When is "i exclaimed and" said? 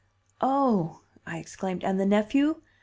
1.27-1.99